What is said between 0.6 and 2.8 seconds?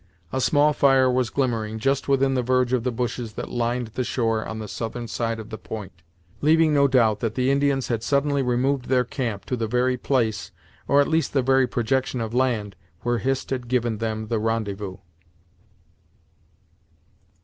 fire was glimmering just within the verge